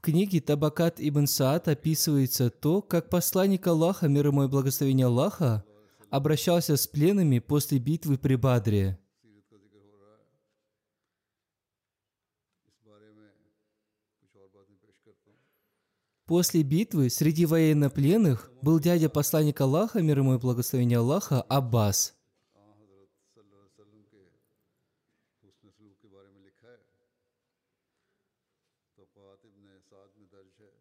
[0.00, 5.64] Книге Табакат Ибн Саад описывается то, как посланник Аллаха, мир ему и благословение Аллаха,
[6.10, 8.98] обращался с пленными после битвы при Бадре.
[16.26, 22.19] После битвы среди военнопленных был дядя посланника Аллаха, мир ему и благословение Аллаха, Аббас.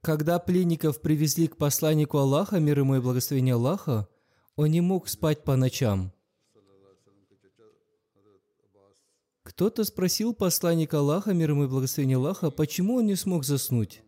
[0.01, 4.07] Когда пленников привезли к посланнику Аллаха, мир ему и благословение Аллаха,
[4.55, 6.13] он не мог спать по ночам.
[9.43, 14.03] Кто-то спросил посланника Аллаха, мир ему и благословение Аллаха, почему он не смог заснуть.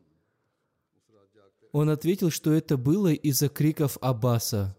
[1.74, 4.78] Он ответил, что это было из-за криков Аббаса.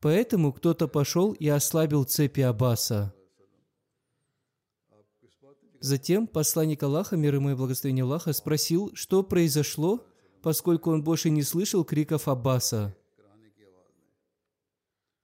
[0.00, 3.13] Поэтому кто-то пошел и ослабил цепи Аббаса.
[5.84, 10.02] Затем посланник Аллаха, мир ему и благословение Аллаха, спросил, что произошло,
[10.40, 12.96] поскольку он больше не слышал криков Аббаса.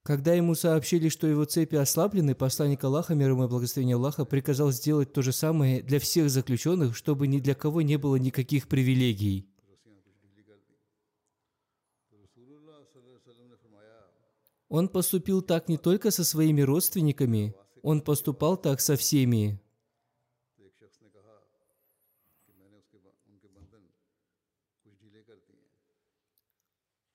[0.03, 4.70] Когда ему сообщили, что его цепи ослаблены, посланник Аллаха, мир ему и благословение Аллаха, приказал
[4.70, 9.49] сделать то же самое для всех заключенных, чтобы ни для кого не было никаких привилегий.
[14.69, 19.59] Он поступил так не только со своими родственниками, он поступал так со всеми.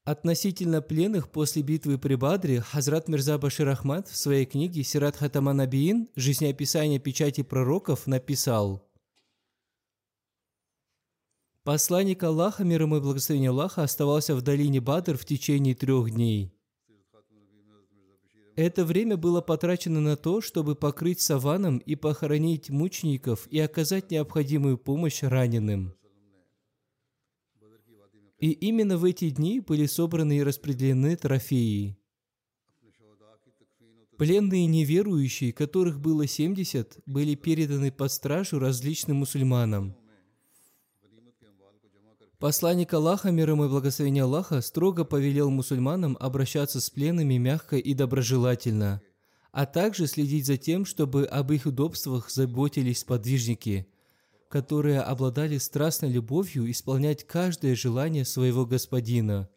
[0.06, 5.52] Относительно пленных после битвы при Бадре Хазрат Мирза Башир Ахмад в своей книге «Сират Хатама
[5.54, 6.10] Набиин.
[6.16, 8.88] Жизнеописание печати пророков» написал
[11.64, 16.54] Посланник Аллаха, мир ему и благословение Аллаха, оставался в долине Бадр в течение трех дней.
[18.56, 24.78] Это время было потрачено на то, чтобы покрыть саваном и похоронить мучеников и оказать необходимую
[24.78, 25.96] помощь раненым.
[28.40, 31.98] И именно в эти дни были собраны и распределены трофеи.
[34.18, 39.96] Пленные неверующие, которых было 70, были переданы под стражу различным мусульманам.
[42.40, 47.94] Посланник Аллаха, мир ему и благословение Аллаха, строго повелел мусульманам обращаться с пленными мягко и
[47.94, 49.02] доброжелательно,
[49.52, 53.88] а также следить за тем, чтобы об их удобствах заботились подвижники–
[54.56, 59.50] которые обладали страстной любовью исполнять каждое желание своего господина.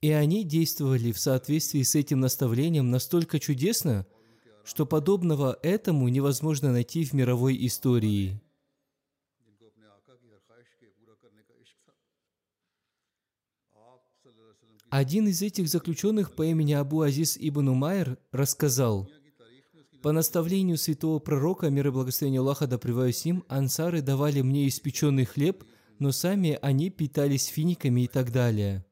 [0.00, 4.04] И они действовали в соответствии с этим наставлением настолько чудесно,
[4.64, 8.42] что подобного этому невозможно найти в мировой истории.
[14.90, 19.08] Один из этих заключенных по имени Абу Азиз ибн Умайр рассказал,
[20.06, 22.78] по наставлению святого пророка, мир и благословение Аллаха да
[23.24, 25.64] им, ансары давали мне испеченный хлеб,
[25.98, 28.86] но сами они питались финиками и так далее.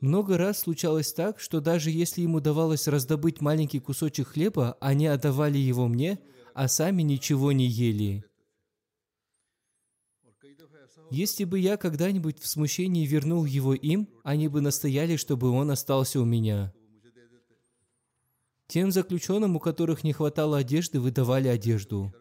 [0.00, 5.56] Много раз случалось так, что даже если им удавалось раздобыть маленький кусочек хлеба, они отдавали
[5.56, 6.18] его мне,
[6.52, 8.26] а сами ничего не ели.
[11.10, 16.20] Если бы я когда-нибудь в смущении вернул его им, они бы настояли, чтобы он остался
[16.20, 16.74] у меня.
[18.66, 22.12] Тем заключенным, у которых не хватало одежды, выдавали одежду.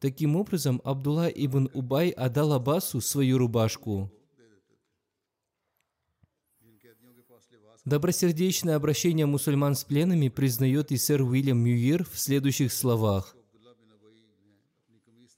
[0.00, 4.10] Таким образом, Абдулла ибн Убай отдал Аббасу свою рубашку.
[7.84, 13.36] Добросердечное обращение мусульман с пленными признает и сэр Уильям Мюир в следующих словах.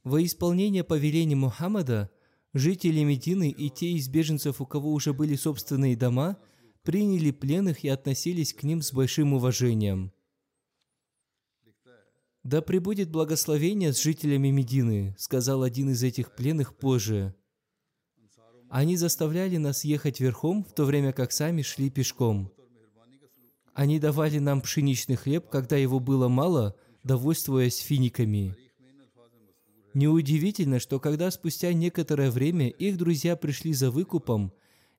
[0.02, 2.10] Во исполнение повеления Мухаммада,
[2.52, 6.38] жители Медины и те из беженцев, у кого уже были собственные дома–
[6.84, 10.12] приняли пленных и относились к ним с большим уважением.
[12.44, 17.34] «Да пребудет благословение с жителями Медины», сказал один из этих пленных позже.
[18.68, 22.52] Они заставляли нас ехать верхом, в то время как сами шли пешком.
[23.72, 28.54] Они давали нам пшеничный хлеб, когда его было мало, довольствуясь финиками.
[29.94, 34.52] Неудивительно, что когда спустя некоторое время их друзья пришли за выкупом,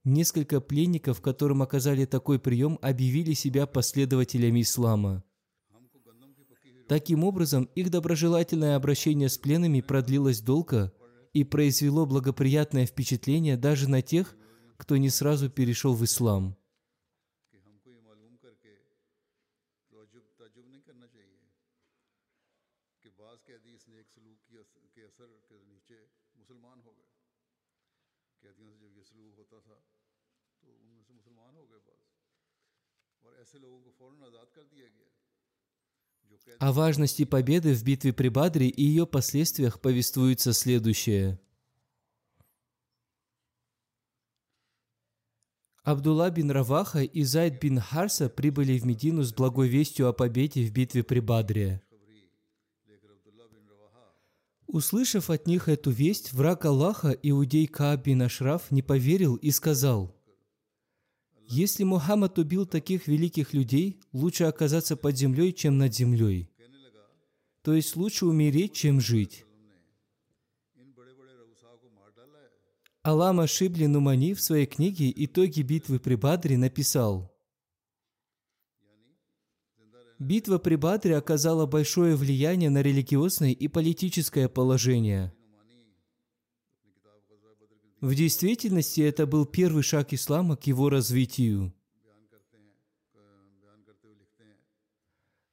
[0.06, 5.24] несколько пленников, которым оказали такой прием, объявили себя последователями ислама.
[6.88, 10.94] Таким образом, их доброжелательное обращение с пленными продлилось долго–
[11.36, 14.38] и произвело благоприятное впечатление даже на тех,
[14.78, 16.56] кто не сразу перешел в ислам.
[36.60, 41.40] О важности победы в битве при Бадре и ее последствиях повествуется следующее.
[45.84, 50.66] Абдулла бин Раваха и Зайд бин Харса прибыли в Медину с благой вестью о победе
[50.66, 51.84] в битве при Бадре.
[54.66, 60.16] Услышав от них эту весть, враг Аллаха, иудей Кааб бин Ашраф, не поверил и сказал,
[61.48, 66.50] если Мухаммад убил таких великих людей, лучше оказаться под землей, чем над землей.
[67.62, 69.46] То есть лучше умереть, чем жить.
[73.02, 77.32] Алама Шибли Нумани в своей книге «Итоги битвы при Бадре» написал,
[80.18, 85.34] Битва при Бадре оказала большое влияние на религиозное и политическое положение–
[88.06, 91.74] в действительности это был первый шаг ислама к его развитию.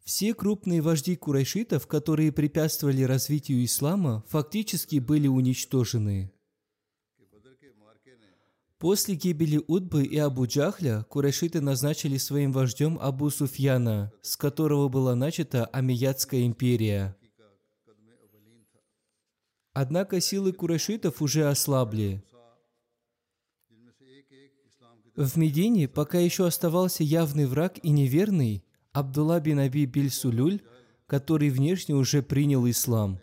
[0.04, 6.30] Все крупные вожди курайшитов, которые препятствовали развитию ислама, фактически были уничтожены.
[8.78, 15.14] После гибели Удбы и Абу Джахля курайшиты назначили своим вождем Абу Суфьяна, с которого была
[15.14, 17.16] начата Амиядская империя.
[19.72, 22.22] Однако силы курайшитов уже ослабли.
[25.14, 30.62] В Медине пока еще оставался явный враг и неверный Абдулла бин Аби Биль-Сулюль,
[31.06, 33.20] который внешне уже принял ислам.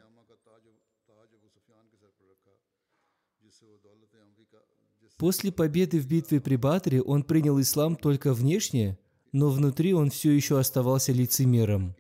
[5.18, 8.98] После победы в битве при Батре он принял ислам только внешне,
[9.32, 11.96] но внутри он все еще оставался лицемером.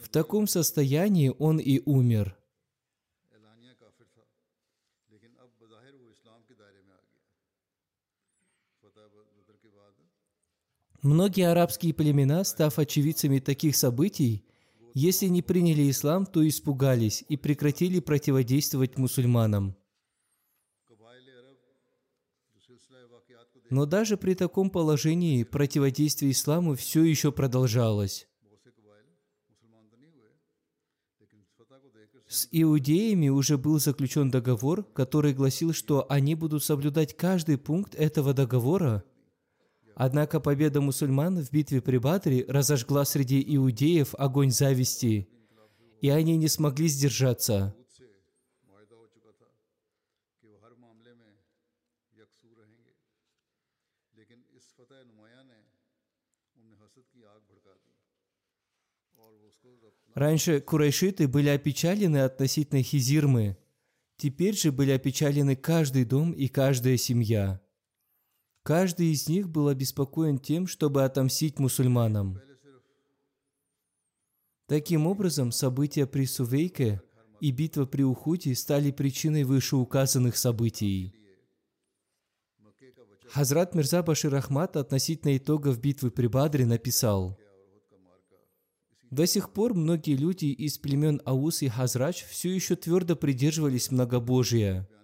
[0.00, 2.36] В таком состоянии он и умер–
[11.02, 14.44] Многие арабские племена, став очевидцами таких событий,
[14.92, 19.76] если не приняли ислам, то испугались и прекратили противодействовать мусульманам.
[23.70, 28.26] Но даже при таком положении противодействие исламу все еще продолжалось.
[32.26, 38.34] С иудеями уже был заключен договор, который гласил, что они будут соблюдать каждый пункт этого
[38.34, 39.02] договора–
[40.02, 45.28] Однако победа мусульман в битве при Бадре разожгла среди иудеев огонь зависти,
[46.00, 47.76] и они не смогли сдержаться.
[60.14, 63.58] Раньше курайшиты были опечалены относительно хизирмы,
[64.16, 67.60] теперь же были опечалены каждый дом и каждая семья–
[68.62, 72.40] Каждый из них был обеспокоен тем, чтобы отомстить мусульманам.
[74.66, 77.02] Таким образом, события при Сувейке
[77.40, 81.14] и битва при Ухуде стали причиной вышеуказанных событий.
[83.30, 87.38] Хазрат Мирза Башир Ахмад относительно итогов битвы при Бадре написал,
[89.10, 94.88] «До сих пор многие люди из племен Аус и Хазрач все еще твердо придерживались многобожия–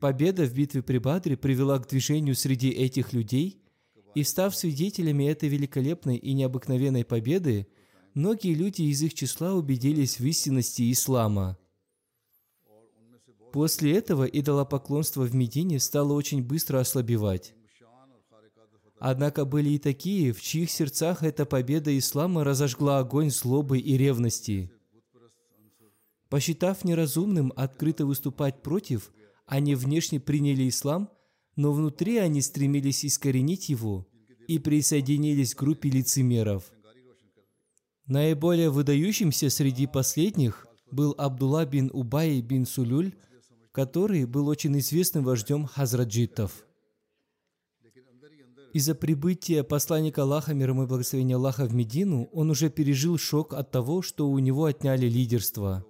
[0.00, 3.60] Победа в битве при Бадре привела к движению среди этих людей,
[4.14, 7.66] и став свидетелями этой великолепной и необыкновенной победы,
[8.14, 11.58] многие люди из их числа убедились в истинности ислама.
[13.52, 17.54] После этого идолопоклонство в Медине стало очень быстро ослабевать.
[19.00, 24.70] Однако были и такие, в чьих сердцах эта победа ислама разожгла огонь злобы и ревности.
[26.28, 29.12] Посчитав неразумным открыто выступать против,
[29.48, 31.10] они внешне приняли ислам,
[31.56, 34.06] но внутри они стремились искоренить его
[34.46, 36.70] и присоединились к группе лицемеров.
[38.06, 43.14] Наиболее выдающимся среди последних был Абдулла бин Убай бин Сулюль,
[43.72, 46.64] который был очень известным вождем хазраджитов.
[48.74, 53.54] Из-за прибытия посланника Аллаха, мир ему и благословения Аллаха в Медину, он уже пережил шок
[53.54, 55.86] от того, что у него отняли лидерство.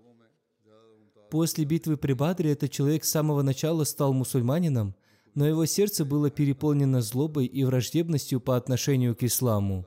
[1.30, 4.94] После битвы при Бадре этот человек с самого начала стал мусульманином,
[5.34, 9.86] но его сердце было переполнено злобой и враждебностью по отношению к исламу.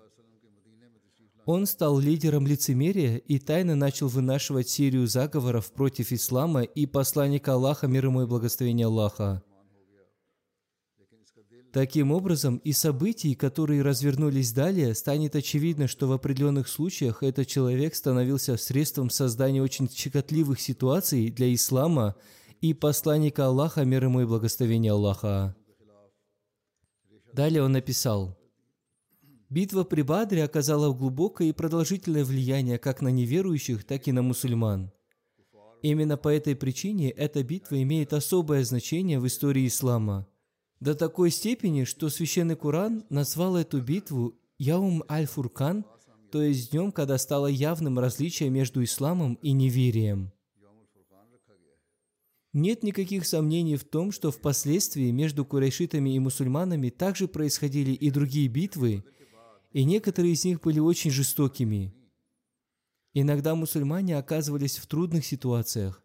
[1.45, 7.88] Он стал лидером лицемерия и тайно начал вынашивать серию заговоров против ислама и посланника Аллаха,
[7.88, 9.43] мир ему и благословения Аллаха.
[11.71, 17.95] Таким образом, из событий, которые развернулись далее, станет очевидно, что в определенных случаях этот человек
[17.95, 22.15] становился средством создания очень щекотливых ситуаций для ислама
[22.59, 25.55] и посланника Аллаха, мир ему и благословения Аллаха.
[27.31, 28.37] Далее он написал,
[29.49, 34.91] «Битва при Бадре оказала глубокое и продолжительное влияние как на неверующих, так и на мусульман.
[35.81, 40.27] Именно по этой причине эта битва имеет особое значение в истории ислама.
[40.81, 45.85] До такой степени, что Священный Куран назвал эту битву Яум Аль-Фуркан,
[46.31, 50.31] то есть днем, когда стало явным различие между исламом и неверием.
[52.51, 58.47] Нет никаких сомнений в том, что впоследствии между курайшитами и мусульманами также происходили и другие
[58.47, 59.05] битвы,
[59.71, 61.93] и некоторые из них были очень жестокими.
[63.13, 66.03] Иногда мусульмане оказывались в трудных ситуациях,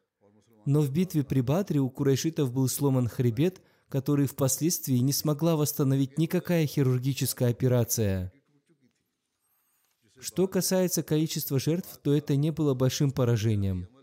[0.67, 6.19] но в битве при Бадре у курайшитов был сломан хребет, который впоследствии не смогла восстановить
[6.19, 8.33] никакая хирургическая операция.
[10.19, 13.89] Что касается количества жертв, то это не было большим поражением–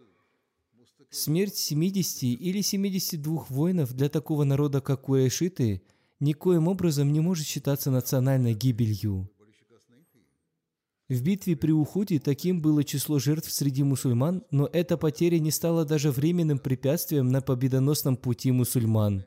[1.13, 5.84] Смерть 70 или 72 воинов для такого народа, как курайшиты,
[6.20, 9.30] никоим образом не может считаться национальной гибелью.
[11.08, 15.86] В битве при Ухуде таким было число жертв среди мусульман, но эта потеря не стала
[15.86, 19.24] даже временным препятствием на победоносном пути мусульман.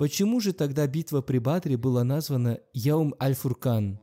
[0.00, 4.00] Почему же тогда битва при Бадре была названа Яум Аль-Фуркан?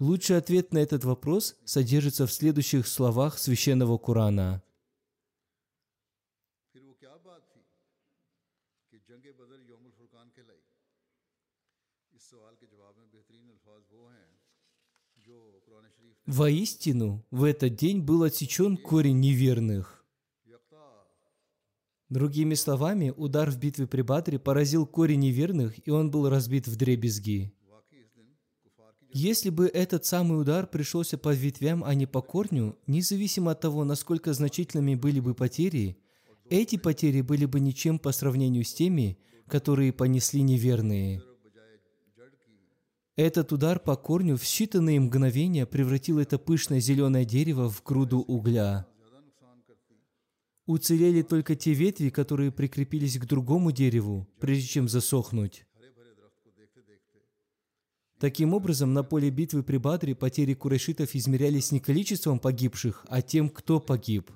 [0.00, 4.62] Лучший ответ на этот вопрос содержится в следующих словах Священного Корана–
[16.26, 19.97] Воистину, в этот день был отсечен корень неверных.
[22.08, 26.76] Другими словами, удар в битве при Бадре поразил корень неверных, и он был разбит в
[26.76, 27.52] дребезги.
[29.12, 33.84] Если бы этот самый удар пришелся по ветвям, а не по корню, независимо от того,
[33.84, 35.98] насколько значительными были бы потери,
[36.50, 41.22] эти потери были бы ничем по сравнению с теми, которые понесли неверные.
[43.16, 48.86] Этот удар по корню в считанные мгновения превратил это пышное зеленое дерево в груду угля.
[50.68, 55.66] Уцелели только те ветви, которые прикрепились к другому дереву, прежде чем засохнуть.
[58.20, 63.48] Таким образом, на поле битвы при Бадре потери курайшитов измерялись не количеством погибших, а тем,
[63.48, 64.30] кто погиб.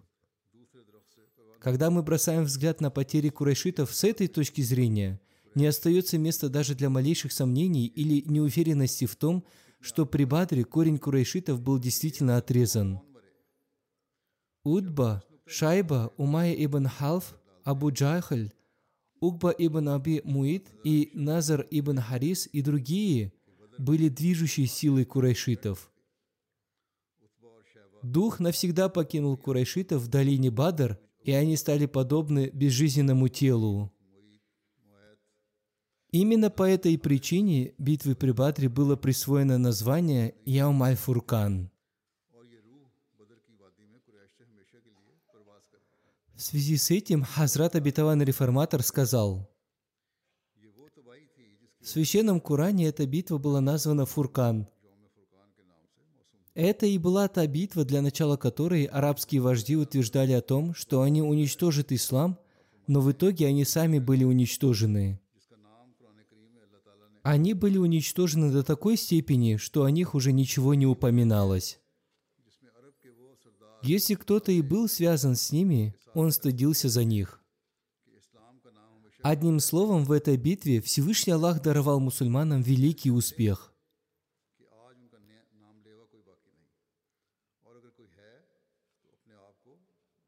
[1.61, 5.21] Когда мы бросаем взгляд на потери курайшитов с этой точки зрения–
[5.55, 9.45] не остается места даже для малейших сомнений или неуверенности в том,
[9.81, 13.01] что при Бадре корень курайшитов был действительно отрезан.
[14.65, 17.35] Удба, Шайба, Умайя ибн Халф,
[17.65, 18.53] Абу Джахаль,
[19.21, 23.33] Угба ибн Аби Муид и Назар ибн Харис и другие
[23.79, 25.93] были движущей силой курайшитов.
[28.03, 33.93] Дух навсегда покинул курайшитов в долине Бадр, и они стали подобны безжизненному телу.
[36.11, 41.72] Именно по этой причине битвы при Бадре было присвоено название Яум Аль-Фуркан.
[46.43, 49.49] В связи с этим Хазрат Абитаван Реформатор сказал,
[51.81, 54.67] в Священном Коране эта битва была названа Фуркан.
[56.55, 61.23] Это и была та битва, для начала которой арабские вожди утверждали о том, что они
[61.23, 62.37] уничтожат ислам,
[62.89, 65.21] но в итоге они сами были уничтожены.
[67.23, 71.79] Они были уничтожены до такой степени, что о них уже ничего не упоминалось.
[73.83, 77.41] Если кто-то и был связан с ними, он стыдился за них.
[79.23, 83.73] Одним словом, в этой битве Всевышний Аллах даровал мусульманам великий успех.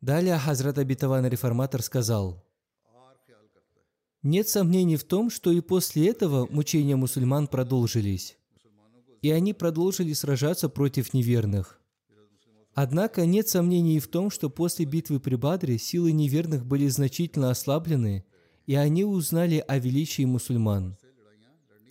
[0.00, 2.44] Далее Хазрат Абитаван Реформатор сказал,
[4.22, 8.36] «Нет сомнений в том, что и после этого мучения мусульман продолжились,
[9.22, 11.80] и они продолжили сражаться против неверных».
[12.74, 17.50] Однако нет сомнений и в том, что после битвы при Бадре силы неверных были значительно
[17.50, 18.24] ослаблены,
[18.66, 20.96] и они узнали о величии мусульман.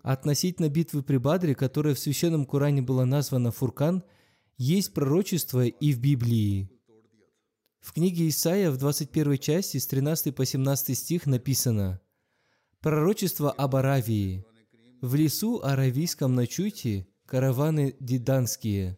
[0.01, 4.03] Относительно битвы при Бадре, которая в Священном Коране была названа Фуркан,
[4.57, 6.69] есть пророчество и в Библии.
[7.79, 12.01] В книге Исаия в 21 части с 13 по 17 стих написано
[12.81, 14.45] «Пророчество об Аравии.
[15.01, 18.97] В лесу аравийском ночуйте, караваны диданские,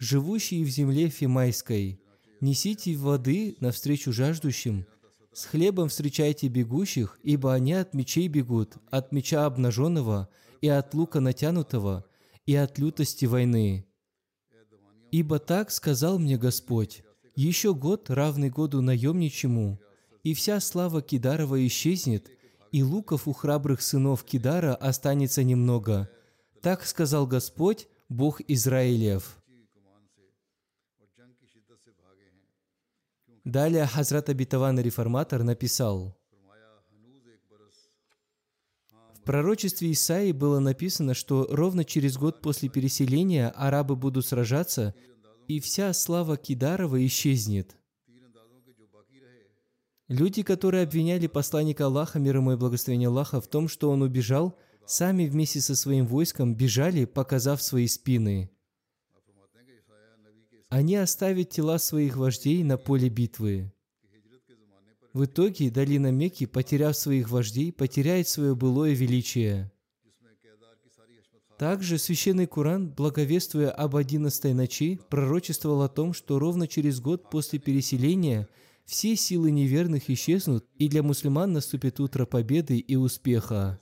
[0.00, 2.00] живущие в земле Фимайской.
[2.40, 4.86] Несите воды навстречу жаждущим,
[5.32, 10.28] с хлебом встречайте бегущих, ибо они от мечей бегут, от меча обнаженного
[10.60, 12.04] и от лука натянутого,
[12.46, 13.86] и от лютости войны.
[15.12, 17.04] Ибо так сказал мне Господь,
[17.36, 19.80] еще год, равный году наемничему,
[20.24, 22.28] и вся слава Кидарова исчезнет,
[22.72, 26.08] и луков у храбрых сынов Кидара останется немного.
[26.62, 29.39] Так сказал Господь, Бог Израилев.
[33.44, 36.16] Далее Хазрат Абитаван Реформатор написал,
[39.14, 44.94] в пророчестве Исаии было написано, что ровно через год после переселения арабы будут сражаться,
[45.46, 47.76] и вся слава Кидарова исчезнет.
[50.08, 54.58] Люди, которые обвиняли посланника Аллаха, мир ему и благословение Аллаха, в том, что он убежал,
[54.84, 58.50] сами вместе со своим войском бежали, показав свои спины.
[60.70, 63.72] Они оставят тела своих вождей на поле битвы.
[65.12, 69.72] В итоге долина Мекки, потеряв своих вождей, потеряет свое былое величие.
[71.58, 77.58] Также Священный Куран, благовествуя об одиннадцатой ночи, пророчествовал о том, что ровно через год после
[77.58, 78.48] переселения
[78.86, 83.80] все силы неверных исчезнут, и для мусульман наступит утро победы и успеха.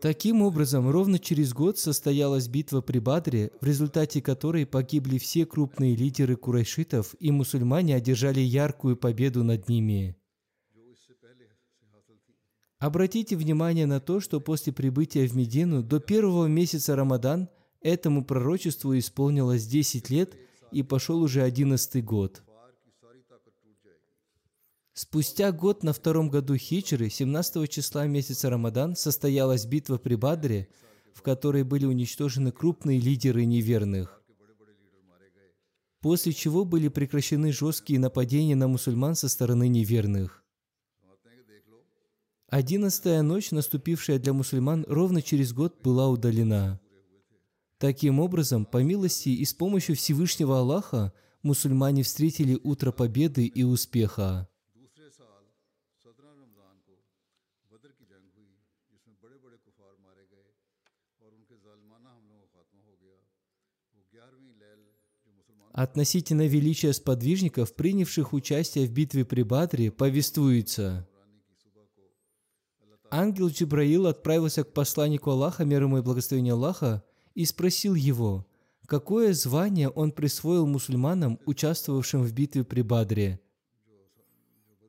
[0.00, 5.96] Таким образом, ровно через год состоялась битва при Бадре, в результате которой погибли все крупные
[5.96, 10.16] лидеры курайшитов, и мусульмане одержали яркую победу над ними.
[12.78, 17.48] Обратите внимание на то, что после прибытия в Медину до первого месяца Рамадан
[17.80, 20.36] этому пророчеству исполнилось 10 лет
[20.72, 22.42] и пошел уже 11 год.
[24.98, 30.70] Спустя год на втором году хиджры, 17 числа месяца Рамадан, состоялась битва при Бадре,
[31.12, 34.22] в которой были уничтожены крупные лидеры неверных.
[36.00, 40.42] После чего были прекращены жесткие нападения на мусульман со стороны неверных.
[42.48, 46.80] Одиннадцатая ночь, наступившая для мусульман ровно через год, была удалена.
[47.76, 54.48] Таким образом, по милости и с помощью Всевышнего Аллаха, мусульмане встретили утро победы и успеха.
[65.76, 71.06] Относительно величия сподвижников, принявших участие в битве при Бадре, повествуется.
[73.10, 78.46] Ангел Джибраил отправился к посланнику Аллаха, мир ему и благословение Аллаха, и спросил его,
[78.86, 83.38] какое звание он присвоил мусульманам, участвовавшим в битве при Бадре.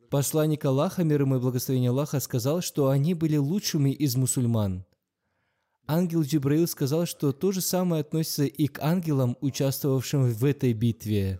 [0.10, 4.86] Посланник Аллаха, мир ему и благословение Аллаха, сказал, что они были лучшими из мусульман.
[5.90, 11.40] Ангел Джибраил сказал, что то же самое относится и к ангелам, участвовавшим в этой битве.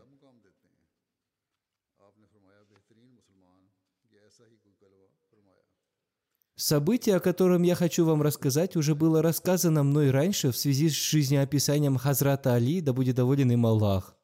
[6.56, 10.94] Событие, о котором я хочу вам рассказать, уже было рассказано мной раньше в связи с
[10.94, 14.18] жизнеописанием Хазрата Али, да будет доволен им Аллах.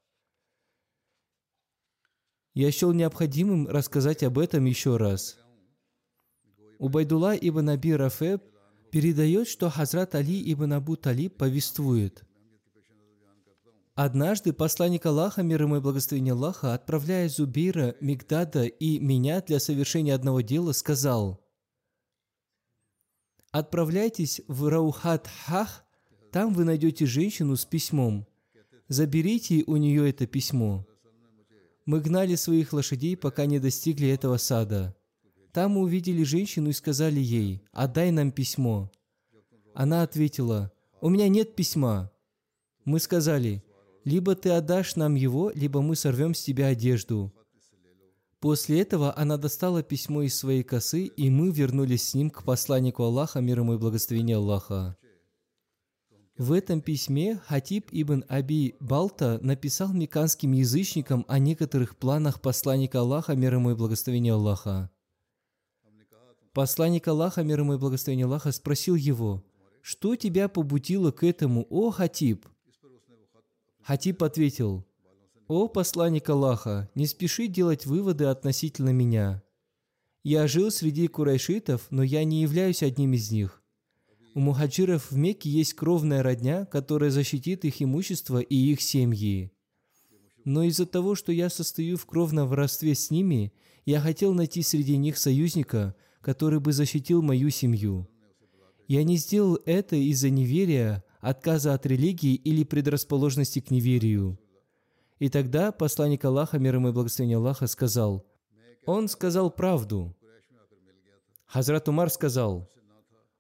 [2.53, 5.38] Я счел необходимым рассказать об этом еще раз.
[6.79, 8.39] Убайдулла ибн Аби Рафе
[8.93, 12.23] передает, что Хазрат Али ибн Абу Талиб повествует.
[13.95, 20.13] Однажды посланник Аллаха, мир ему и благословение Аллаха, отправляя Зубейра, Мигдада и меня для совершения
[20.13, 21.41] одного дела, сказал–
[23.51, 25.86] Отправляйтесь в Раухат-Хах,
[26.32, 28.27] там вы найдете женщину с письмом.
[28.88, 30.88] Заберите у нее это письмо.
[31.86, 34.95] Мы гнали своих лошадей, пока не достигли этого сада.
[35.53, 38.91] Там мы увидели женщину и сказали ей, «Отдай нам письмо».
[39.75, 42.11] Она ответила, «У меня нет письма».
[42.85, 43.63] Мы сказали,
[44.03, 47.31] «Либо ты отдашь нам его, либо мы сорвем с тебя одежду».
[48.39, 53.03] После этого она достала письмо из своей косы, и мы вернулись с ним к посланнику
[53.03, 54.97] Аллаха, мир ему и благословение Аллаха.
[56.35, 63.35] В этом письме Хатиб ибн Аби Балта написал меканским язычникам о некоторых планах посланника Аллаха,
[63.35, 64.89] мир ему и благословение Аллаха.
[66.53, 69.43] Посланник Аллаха, мир ему и благословение Аллаха, спросил его,
[69.81, 72.45] «Что тебя побудило к этому, о Хатиб?»
[73.81, 74.85] Хатиб ответил,
[75.47, 79.41] «О посланник Аллаха, не спеши делать выводы относительно меня.
[80.23, 83.61] Я жил среди курайшитов, но я не являюсь одним из них.
[84.35, 89.51] У мухаджиров в Мекке есть кровная родня, которая защитит их имущество и их семьи.
[90.45, 93.53] Но из-за того, что я состою в кровном родстве с ними,
[93.85, 98.07] я хотел найти среди них союзника, который бы защитил мою семью.
[98.88, 104.39] Я не сделал это из-за неверия, отказа от религии или предрасположенности к неверию.
[105.19, 108.25] И тогда посланник Аллаха, мир ему и благословение Аллаха, сказал,
[108.86, 110.15] он сказал правду.
[111.45, 112.69] Хазрат Умар сказал,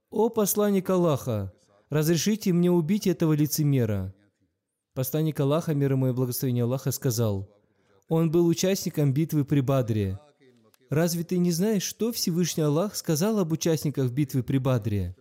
[0.09, 1.51] «О посланник Аллаха,
[1.89, 4.13] разрешите мне убить этого лицемера».
[4.93, 7.49] Посланник Аллаха, мир ему и благословение Аллаха, сказал,
[8.07, 10.19] «Он был участником битвы при Бадре.
[10.93, 15.15] Разве ты не знаешь, что Всевышний Аллах сказал об участниках битвы при Бадре?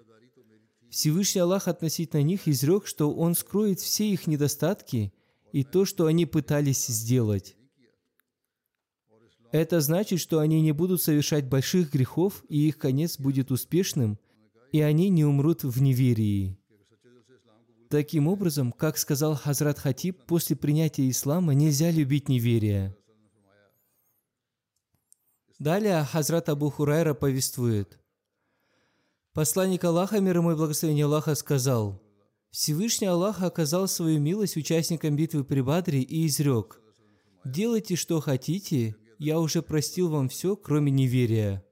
[0.91, 5.13] Всевышний Аллах относительно них изрек, что Он скроет все их недостатки
[5.53, 7.57] и то, что они пытались сделать.
[9.51, 14.19] Это значит, что они не будут совершать больших грехов, и их конец будет успешным–
[14.73, 16.59] и они не умрут в неверии.
[17.91, 22.97] Таким образом, как сказал Хазрат Хатиб, после принятия ислама нельзя любить неверие.
[25.63, 28.01] Далее Хазрат Абу Хурайра повествует.
[29.33, 32.03] Посланник Аллаха, мир ему и благословение Аллаха, сказал,
[32.51, 36.81] Всевышний Аллах оказал свою милость участникам битвы при Бадре и изрек,
[37.45, 41.65] «Делайте, что хотите, я уже простил вам все, кроме неверия».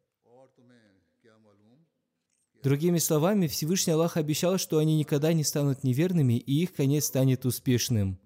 [2.63, 7.45] Другими словами, Всевышний Аллах обещал, что они никогда не станут неверными, и их конец станет
[7.45, 8.21] успешным.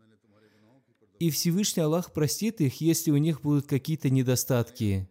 [1.19, 5.09] И Всевышний Аллах простит их, если у них будут какие-то недостатки.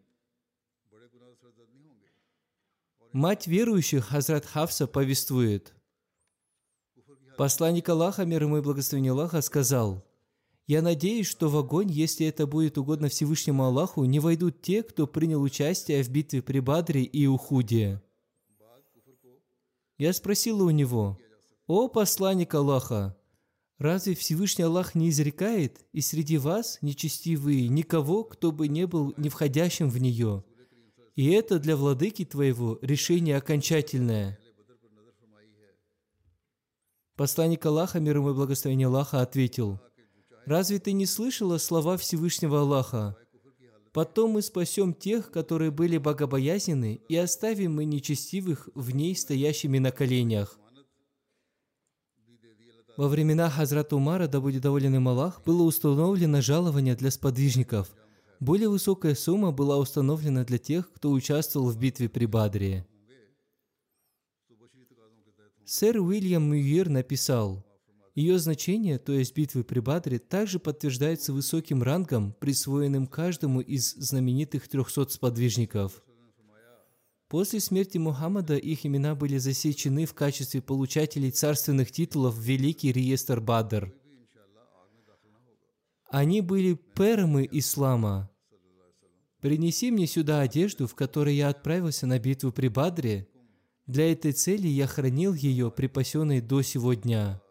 [3.13, 5.76] Мать верующих, Хазрат Хавса, повествует.
[7.38, 10.04] Посланник Аллаха, мир ему и благословение Аллаха, сказал,
[10.65, 15.06] «Я надеюсь, что в огонь, если это будет угодно Всевышнему Аллаху, не войдут те, кто
[15.06, 18.02] принял участие в битве при Бадре и Ухуде».
[19.99, 21.19] Я спросила у него,
[21.67, 23.15] «О посланник Аллаха,
[23.78, 29.30] разве Всевышний Аллах не изрекает, и среди вас, нечестивые, никого, кто бы не был не
[29.30, 30.43] входящим в нее?
[31.15, 34.39] И это для владыки твоего решение окончательное».
[37.15, 39.80] Посланник Аллаха, мир ему и благословение Аллаха, ответил,
[40.45, 43.15] «Разве ты не слышала слова Всевышнего Аллаха?
[43.93, 49.91] Потом мы спасем тех, которые были богобоязнены, и оставим мы нечестивых в ней стоящими на
[49.91, 50.58] коленях.
[52.97, 57.91] Во времена Хазрата Умара, да будет доволен им Аллах, было установлено жалование для сподвижников.
[58.43, 62.86] Более высокая сумма была установлена для тех, кто участвовал в битве при Бадре.
[65.63, 67.65] Сэр Уильям Мюир написал,
[68.15, 74.67] ее значение, то есть битвы при Бадре, также подтверждается высоким рангом, присвоенным каждому из знаменитых
[74.67, 76.03] трехсот сподвижников.
[77.29, 83.39] После смерти Мухаммада их имена были засечены в качестве получателей царственных титулов в Великий реестр
[83.39, 83.95] Бадр.
[86.10, 88.29] Они были пермы ислама.
[89.43, 93.27] «Принеси мне сюда одежду, в которой я отправился на битву при Бадре.
[93.88, 97.41] Для этой цели я хранил ее, припасенной до сего дня».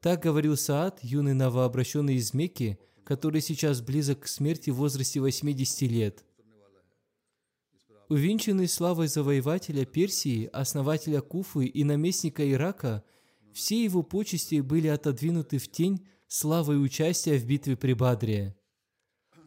[0.00, 5.82] Так говорил Саад, юный новообращенный из Мекки, который сейчас близок к смерти в возрасте 80
[5.90, 6.24] лет.
[8.08, 13.02] Увенчанный славой завоевателя Персии, основателя Куфы и наместника Ирака,
[13.52, 18.56] все его почести были отодвинуты в тень славой участия в битве при Бадре.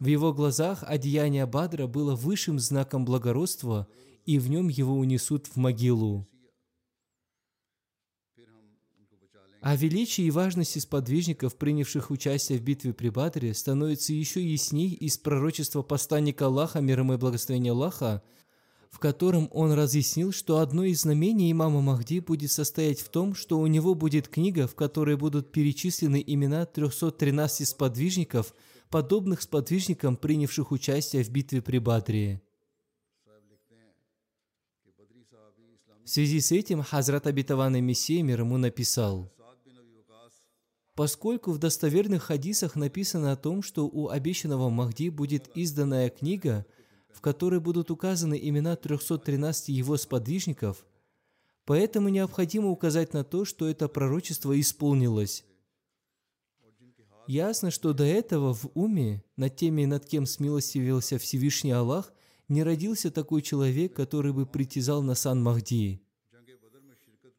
[0.00, 3.86] В его глазах одеяние Бадра было высшим знаком благородства,
[4.26, 6.26] и в нем его унесут в могилу.
[9.60, 15.16] О величии и важности сподвижников, принявших участие в битве при Бадре, становится еще ясней из
[15.16, 18.22] пророчества посланника Аллаха, мир ему и благословения Аллаха,
[18.90, 23.58] в котором он разъяснил, что одно из знамений имама Махди будет состоять в том, что
[23.58, 28.52] у него будет книга, в которой будут перечислены имена 313 сподвижников,
[28.94, 32.40] подобных сподвижникам, принявших участие в битве при Бадре.
[36.04, 39.32] В связи с этим Хазрат Абитаван Мессия мир ему написал–
[40.94, 46.64] Поскольку в достоверных хадисах написано о том, что у обещанного Махди будет изданная книга,
[47.12, 50.86] в которой будут указаны имена 313 его сподвижников,
[51.64, 55.44] поэтому необходимо указать на то, что это пророчество исполнилось.
[57.26, 62.12] Ясно, что до этого в уме, над теми, над кем смилостивился Всевышний Аллах,
[62.48, 66.02] не родился такой человек, который бы притязал на сан Махди.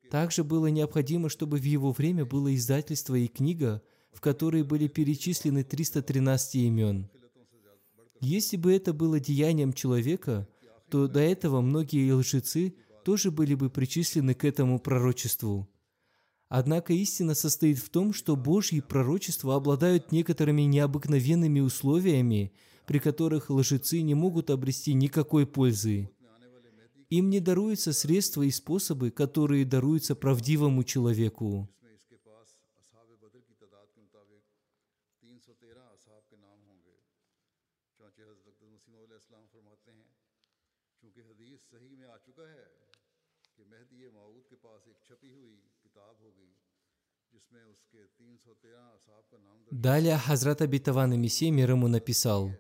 [0.10, 5.64] Также было необходимо, чтобы в его время было издательство и книга, в которой были перечислены
[5.64, 7.10] 313 имен.
[8.22, 10.48] Если бы это было деянием человека,
[10.90, 15.68] то до этого многие лжецы тоже были бы причислены к этому пророчеству.
[16.48, 22.54] Однако истина состоит в том, что Божьи пророчества обладают некоторыми необыкновенными условиями,
[22.86, 26.10] при которых лжецы не могут обрести никакой пользы.
[27.10, 31.70] Им не даруются средства и способы, которые даруются правдивому человеку.
[49.72, 52.52] Далее Хазрат Абитаван и Мессия мир ему написал,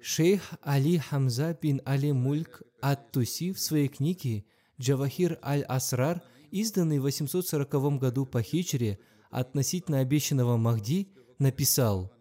[0.00, 4.44] Шейх Али Хамза бин Али Мульк Ат-Туси в своей книге
[4.80, 8.98] «Джавахир Аль-Асрар», изданной в 840 году по хичре
[9.30, 12.12] относительно обещанного Махди, написал.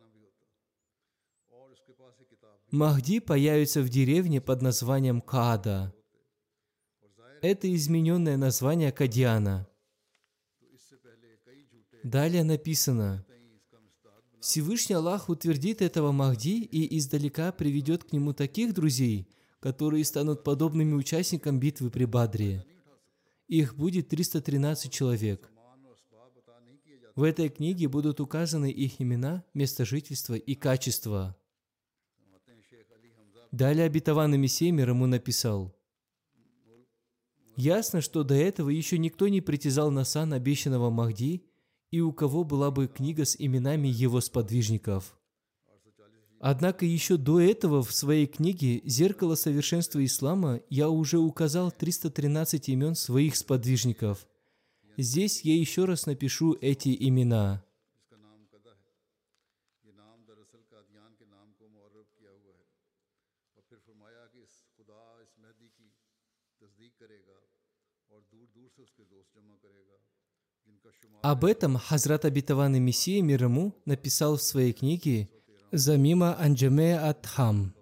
[2.69, 5.93] «Махди появится в деревне под названием Каада».
[7.41, 9.67] Это измененное название Кадиана–
[12.03, 13.25] Далее написано,
[14.39, 20.93] Всевышний Аллах утвердит этого Махди и издалека приведет к нему таких друзей, которые станут подобными
[20.93, 22.65] участникам битвы при Бадре.
[23.47, 25.51] Их будет 313 человек.
[27.15, 31.37] В этой книге будут указаны их имена, место жительства и качества.
[33.51, 35.75] Далее обетованный Мессия мир ему написал,
[37.57, 41.43] Ясно, что до этого еще никто не притязал на сан обещанного Махди,
[41.91, 45.17] и у кого была бы книга с именами его сподвижников.
[46.39, 52.95] Однако еще до этого в своей книге «Зеркало совершенства ислама» я уже указал 313 имен
[52.95, 54.25] своих сподвижников.
[54.97, 57.63] Здесь я еще раз напишу эти имена.
[71.23, 75.29] Об этом Хазрат Абитаван и Мессия мир ему написал в своей книге
[75.71, 77.73] «Замима Анджаме Атхам».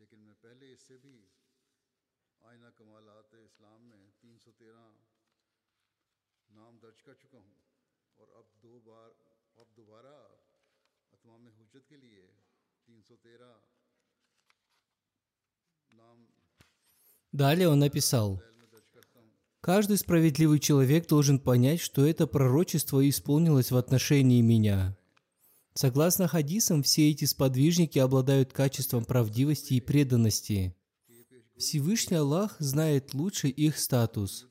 [0.00, 1.14] لیکن میں پہلے اس سے بھی
[2.40, 4.84] آئینہ کمالات اسلام میں تین سو تیرہ
[17.32, 18.42] Далее он написал,
[19.60, 24.96] «Каждый справедливый человек должен понять, что это пророчество исполнилось в отношении меня.
[25.74, 30.74] Согласно хадисам, все эти сподвижники обладают качеством правдивости и преданности.
[31.56, 34.49] Всевышний Аллах знает лучше их статус.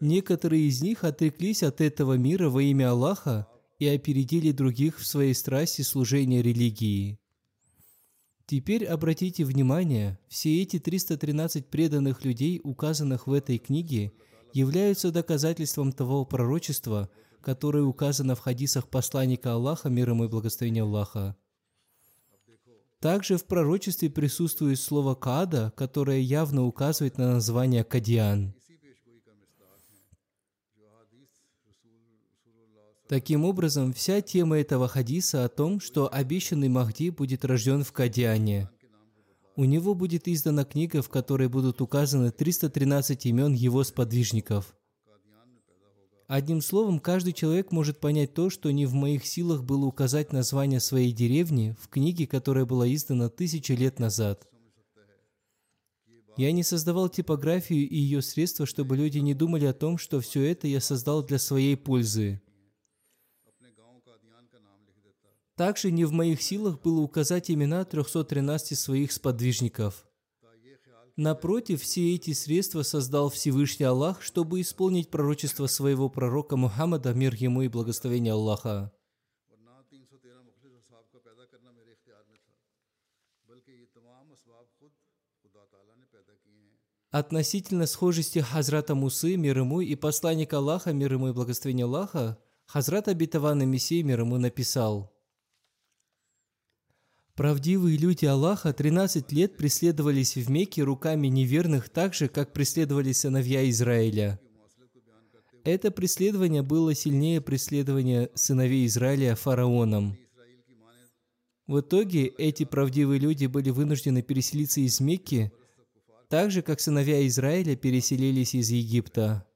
[0.00, 5.34] Некоторые из них отреклись от этого мира во имя Аллаха и опередили других в своей
[5.34, 7.18] страсти служения религии.
[8.46, 14.12] Теперь обратите внимание, все эти 313 преданных людей, указанных в этой книге,
[14.54, 17.10] являются доказательством того пророчества,
[17.42, 21.36] которое указано в хадисах посланника Аллаха, мир ему и благословения Аллаха.
[23.00, 28.54] Также в пророчестве присутствует слово «када», которое явно указывает на название «кадиан».
[33.08, 38.68] Таким образом, вся тема этого хадиса о том, что обещанный Махди будет рожден в Кадиане.
[39.56, 44.76] У него будет издана книга, в которой будут указаны 313 имен его сподвижников.
[46.26, 50.78] Одним словом, каждый человек может понять то, что не в моих силах было указать название
[50.78, 54.46] своей деревни в книге, которая была издана тысячи лет назад.
[56.36, 60.42] Я не создавал типографию и ее средства, чтобы люди не думали о том, что все
[60.42, 62.42] это я создал для своей пользы.
[65.58, 70.06] Также не в моих силах было указать имена 313 своих сподвижников.
[71.16, 77.62] Напротив, все эти средства создал Всевышний Аллах, чтобы исполнить пророчество своего пророка Мухаммада, мир ему
[77.62, 78.92] и благословение Аллаха.
[87.10, 93.08] Относительно схожести Хазрата Мусы, мир ему, и посланника Аллаха, мир ему и благословение Аллаха, Хазрат
[93.08, 95.12] Абитаван и Мессия, мир ему, написал–
[97.38, 103.70] Правдивые люди Аллаха 13 лет преследовались в Мекке руками неверных так же, как преследовались сыновья
[103.70, 104.40] Израиля.
[105.62, 110.18] Это преследование было сильнее преследования сыновей Израиля фараоном.
[111.68, 115.52] В итоге эти правдивые люди были вынуждены переселиться из Мекки,
[116.28, 119.47] так же, как сыновья Израиля переселились из Египта.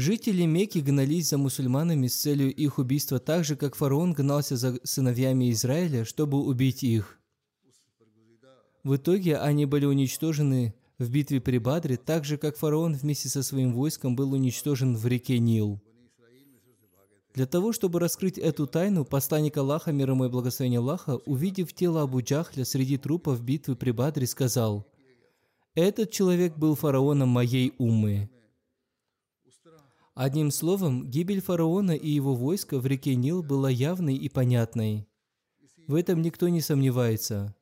[0.00, 4.80] Жители Мекки гнались за мусульманами с целью их убийства так же, как фараон гнался за
[4.82, 7.20] сыновьями Израиля, чтобы убить их.
[8.82, 13.42] В итоге они были уничтожены в битве при Бадре, так же, как фараон вместе со
[13.42, 15.82] своим войском был уничтожен в реке Нил.
[17.34, 22.00] Для того, чтобы раскрыть эту тайну, посланник Аллаха, мир ему и благословение Аллаха, увидев тело
[22.00, 24.86] Абу Джахля среди трупов битвы при Бадре, сказал,
[25.74, 28.30] «Этот человек был фараоном моей уммы».
[30.22, 35.08] Одним словом, гибель фараона и его войска в реке Нил была явной и понятной.
[35.86, 37.56] В этом никто не сомневается.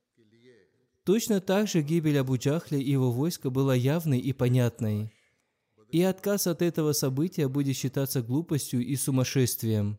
[1.05, 5.13] Точно так же гибель Абу Джахля и его войска была явной и понятной.
[5.93, 9.97] И отказ от этого события будет считаться глупостью и сумасшествием.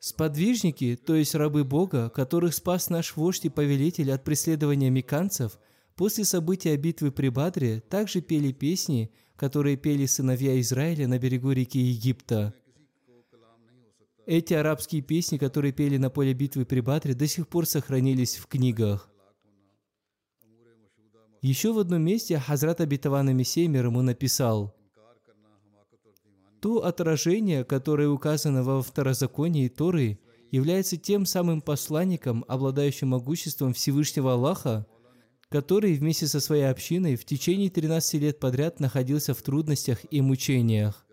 [0.00, 5.58] Сподвижники, то есть рабы Бога, которых спас наш вождь и повелитель от преследования меканцев–
[5.96, 11.78] После события битвы при Бадре также пели песни, которые пели сыновья Израиля на берегу реки
[11.78, 12.52] Египта.
[14.26, 18.46] Эти арабские песни, которые пели на поле битвы при Бадре, до сих пор сохранились в
[18.46, 19.08] книгах.
[21.42, 24.74] Еще в одном месте Хазрат Абитавана Мессия мир ему написал,
[26.60, 30.18] «То отражение, которое указано во второзаконии Торы,
[30.50, 34.86] является тем самым посланником, обладающим могуществом Всевышнего Аллаха,
[35.48, 41.06] который вместе со своей общиной в течение 13 лет подряд находился в трудностях и мучениях.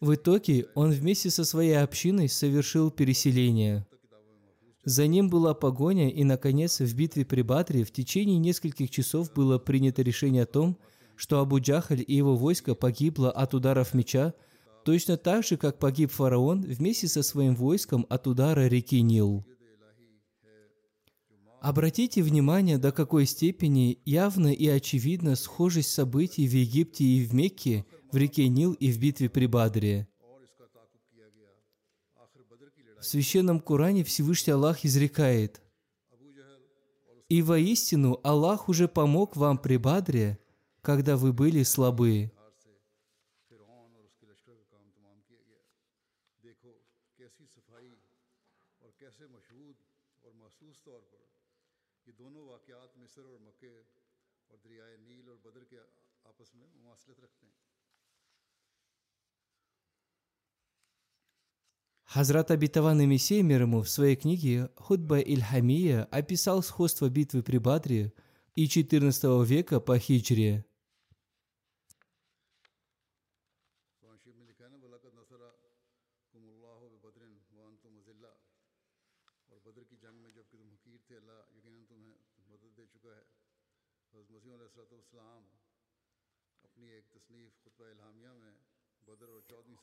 [0.00, 3.86] В итоге он вместе со своей общиной совершил переселение.
[4.84, 9.58] За ним была погоня, и, наконец, в битве при Батре в течение нескольких часов было
[9.58, 10.76] принято решение о том,
[11.14, 14.34] что Абу Джахаль и его войско погибло от ударов меча,
[14.84, 19.44] точно так же, как погиб фараон вместе со своим войском от удара реки Нил.
[21.62, 27.86] Обратите внимание, до какой степени явно и очевидно схожесть событий в Египте и в Мекке,
[28.10, 30.08] в реке Нил и в битве при Бадре.
[32.98, 35.62] В Священном Коране Всевышний Аллах изрекает,
[37.28, 40.40] «И воистину Аллах уже помог вам при Бадре,
[40.80, 42.32] когда вы были слабы».
[62.04, 67.56] Хазрат Абитаван и Мессия мир ему в своей книге «Худба Ильхамия» описал сходство битвы при
[67.56, 68.12] Бадре
[68.54, 70.66] и XIV века по хиджре.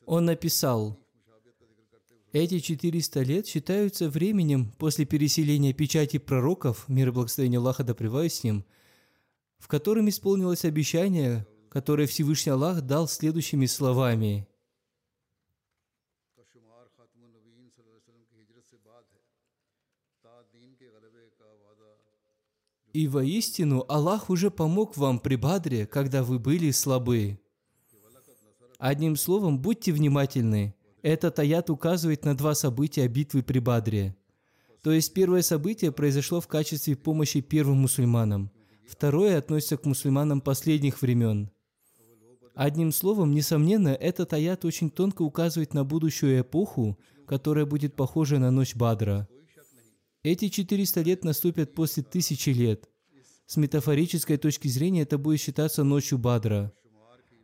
[0.06, 0.98] Он написал,
[2.32, 7.94] эти 400 лет считаются временем после переселения печати пророков, мир и благословение Аллаха да
[8.28, 8.64] с ним,
[9.58, 14.46] в котором исполнилось обещание, которое Всевышний Аллах дал следующими словами.
[22.92, 27.40] «И воистину Аллах уже помог вам при Бадре, когда вы были слабы».
[28.80, 34.14] Одним словом, будьте внимательны– этот аят указывает на два события битвы при Бадре.
[34.82, 38.50] То есть первое событие произошло в качестве помощи первым мусульманам.
[38.86, 41.50] Второе относится к мусульманам последних времен.
[42.54, 48.50] Одним словом, несомненно, этот аят очень тонко указывает на будущую эпоху, которая будет похожа на
[48.50, 49.28] ночь Бадра.
[50.22, 52.88] Эти 400 лет наступят после тысячи лет.
[53.46, 56.72] С метафорической точки зрения это будет считаться ночью Бадра.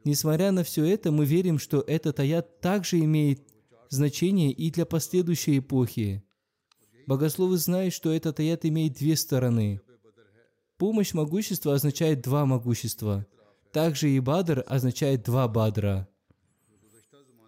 [0.07, 3.40] Несмотря на все это, мы верим, что этот аят также имеет
[3.88, 6.22] значение и для последующей эпохи.
[7.09, 9.80] Богословы знают, что этот аят имеет две стороны.
[10.78, 13.26] Помощь могущества означает два могущества.
[13.72, 16.07] Также и бадр означает два бадра.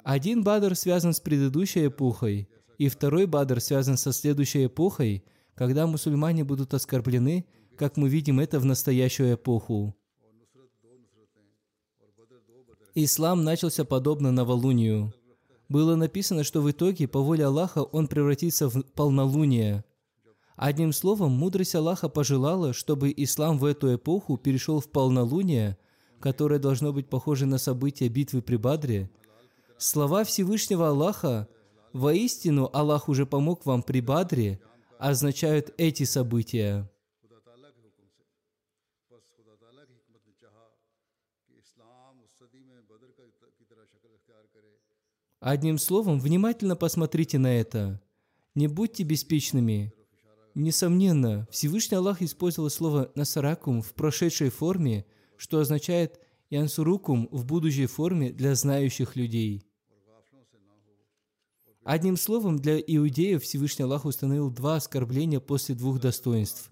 [0.03, 5.23] Один бадр связан с предыдущей эпохой, и второй бадр связан со следующей эпохой,
[5.55, 7.47] когда мусульмане будут оскорблены,
[7.77, 9.95] как мы видим это в настоящую эпоху.
[13.01, 15.15] Ислам начался подобно новолунию.
[15.69, 19.85] Было написано, что в итоге, по воле Аллаха, он превратится в полнолуние.
[20.57, 25.79] Одним словом, мудрость Аллаха пожелала, чтобы ислам в эту эпоху перешел в полнолуние,
[26.19, 29.09] которое должно быть похоже на события битвы при Бадре.
[29.77, 31.47] Слова Всевышнего Аллаха
[31.93, 34.59] «Воистину Аллах уже помог вам при Бадре»
[34.99, 36.91] означают эти события.
[45.51, 48.03] Одним словом, внимательно посмотрите на это.
[48.55, 49.95] Не будьте беспечными.
[50.55, 55.07] Несомненно, Всевышний Аллах использовал слово «насаракум» в прошедшей форме,
[55.39, 56.21] что означает
[56.51, 59.65] «янсурукум» в будущей форме для знающих людей.
[61.83, 66.71] Одним словом, для иудеев Всевышний Аллах установил два оскорбления после двух достоинств.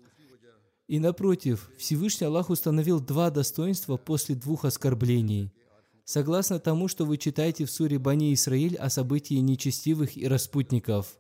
[0.87, 5.51] И напротив, Всевышний Аллах установил два достоинства после двух оскорблений.
[6.07, 11.19] Согласно тому, что вы читаете в суре Бани Исраиль о событии нечестивых и распутников.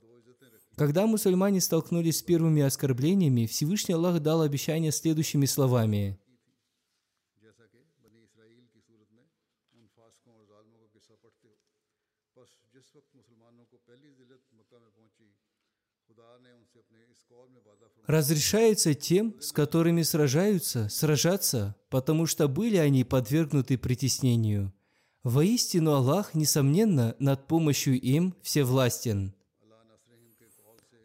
[0.76, 6.20] Когда мусульмане столкнулись с первыми оскорблениями, Всевышний Аллах дал обещание следующими словами.
[18.06, 24.72] Разрешается тем, с которыми сражаются, сражаться, потому что были они подвергнуты притеснению.
[25.24, 29.34] Воистину Аллах, несомненно, над помощью им всевластен.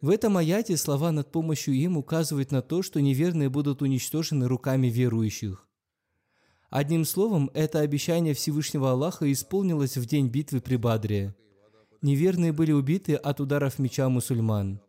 [0.00, 4.86] В этом аяте слова над помощью им указывают на то, что неверные будут уничтожены руками
[4.86, 5.66] верующих.
[6.70, 11.34] Одним словом, это обещание Всевышнего Аллаха исполнилось в день битвы при Бадре.
[12.00, 14.81] Неверные были убиты от ударов меча мусульман.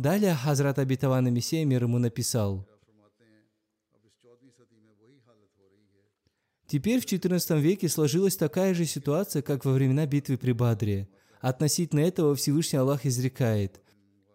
[0.00, 2.66] Далее Хазрат Абитаван Мессия мир ему написал,
[6.66, 11.06] Теперь в XIV веке сложилась такая же ситуация, как во времена битвы при Бадре.
[11.42, 13.82] Относительно этого Всевышний Аллах изрекает.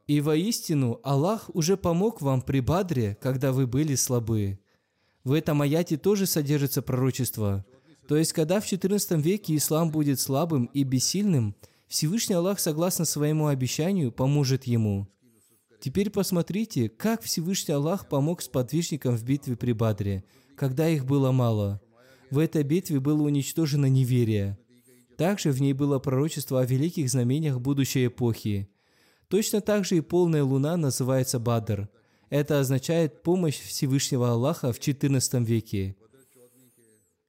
[0.05, 4.59] «И воистину Аллах уже помог вам при Бадре, когда вы были слабы».
[5.24, 7.66] В этом аяте тоже содержится пророчество.
[8.07, 11.55] То есть, когда в XIV веке ислам будет слабым и бессильным,
[11.88, 15.07] Всевышний Аллах, согласно своему обещанию, поможет ему–
[15.86, 20.24] Теперь посмотрите, как Всевышний Аллах помог сподвижникам в битве при Бадре,
[20.56, 21.80] когда их было мало.
[22.32, 24.58] В этой битве было уничтожено неверие.
[25.16, 28.68] Также в ней было пророчество о великих знамениях будущей эпохи.
[29.28, 31.88] Точно так же и полная луна называется Бадр.
[32.32, 35.96] Это означает помощь Всевышнего Аллаха в XIV веке.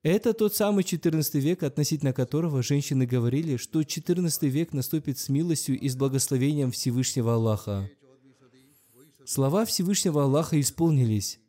[0.03, 5.79] Это тот самый XIV век, относительно которого женщины говорили, что XIV век наступит с милостью
[5.79, 7.91] и с благословением Всевышнего Аллаха.
[9.27, 11.41] Слова Всевышнего Аллаха исполнились.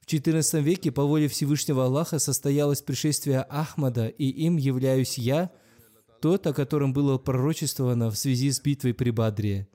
[0.00, 5.50] В XIV веке по воле Всевышнего Аллаха состоялось пришествие Ахмада, и им являюсь я,
[6.20, 9.66] тот, о котором было пророчествовано в связи с битвой при Бадре.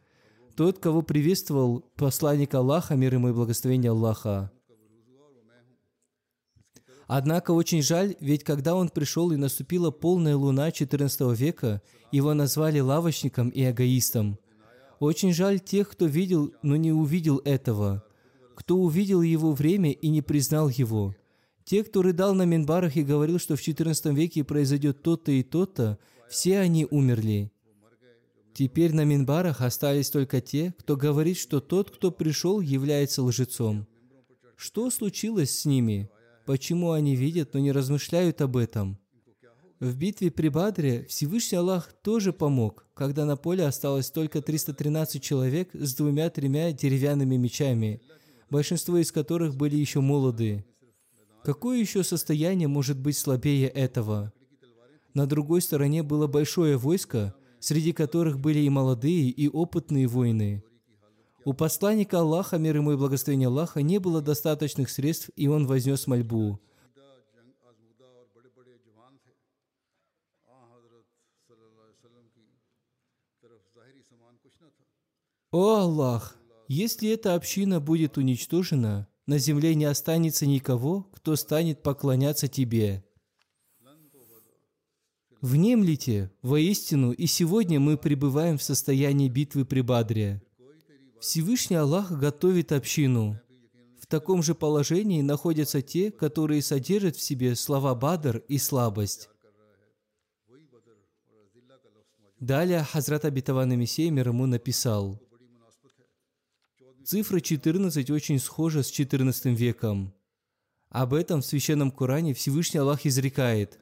[0.55, 4.51] Тот, кого приветствовал посланник Аллаха, мир ему и благословение Аллаха.
[7.07, 11.81] Однако очень жаль, ведь когда он пришел и наступила полная луна XIV века,
[12.11, 14.37] его назвали лавочником и эгоистом.
[14.99, 18.03] Очень жаль тех, кто видел, но не увидел этого,
[18.55, 21.15] кто увидел его время и не признал его.
[21.63, 25.99] Те, кто рыдал на минбарах и говорил, что в XIV веке произойдет то-то и то-то,
[26.29, 27.51] все они умерли.
[28.53, 33.85] Теперь на минбарах остались только те, кто говорит, что тот, кто пришел, является лжецом.
[34.55, 36.09] Что случилось с ними?
[36.47, 38.97] Почему они видят, но не размышляют об этом?
[39.79, 45.69] В битве при Бадре Всевышний Аллах тоже помог, когда на поле осталось только 313 человек
[45.73, 48.01] с двумя-тремя деревянными мечами,
[48.49, 50.65] большинство из которых были еще молоды.
[51.43, 54.33] Какое еще состояние может быть слабее этого?
[55.13, 60.63] На другой стороне было большое войско, среди которых были и молодые, и опытные воины.
[61.45, 66.07] У посланника Аллаха, мир ему и благословение Аллаха, не было достаточных средств, и он вознес
[66.07, 66.59] мольбу.
[75.51, 76.37] О Аллах!
[76.67, 83.05] Если эта община будет уничтожена, на земле не останется никого, кто станет поклоняться Тебе.
[85.41, 90.41] Внемлите, воистину, и сегодня мы пребываем в состоянии битвы при Бадре.
[91.21, 93.39] Всевышний Аллах готовит общину.
[93.99, 99.29] В таком же положении находятся те, которые содержат в себе слова Бадр и слабость.
[102.39, 105.19] Далее Хазрат Абитаван Мессия мир ему написал,
[107.03, 110.13] Цифра 14 очень схожа с 14 веком.
[110.89, 113.79] Об этом в Священном Коране Всевышний Аллах изрекает.